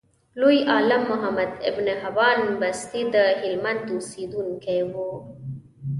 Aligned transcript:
لوی 0.39 0.59
عالم 0.69 1.03
محمد 1.09 1.51
ابن 1.69 1.85
حبان 2.01 2.39
بستي 2.61 3.01
دهلمند 3.15 3.85
اوسیدونکی 3.93 4.79
و. 4.93 5.03